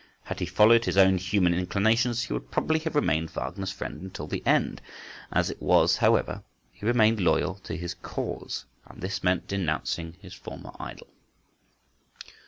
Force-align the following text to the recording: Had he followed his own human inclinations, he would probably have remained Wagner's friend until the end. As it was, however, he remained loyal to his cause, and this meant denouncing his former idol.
Had 0.23 0.39
he 0.39 0.47
followed 0.47 0.85
his 0.85 0.97
own 0.97 1.19
human 1.19 1.53
inclinations, 1.53 2.23
he 2.23 2.33
would 2.33 2.49
probably 2.49 2.79
have 2.79 2.95
remained 2.95 3.29
Wagner's 3.35 3.71
friend 3.71 4.01
until 4.01 4.25
the 4.25 4.41
end. 4.47 4.81
As 5.31 5.51
it 5.51 5.61
was, 5.61 5.97
however, 5.97 6.41
he 6.71 6.87
remained 6.87 7.21
loyal 7.21 7.53
to 7.59 7.77
his 7.77 7.93
cause, 7.93 8.65
and 8.87 8.99
this 9.01 9.23
meant 9.23 9.47
denouncing 9.47 10.13
his 10.19 10.33
former 10.33 10.71
idol. 10.79 11.05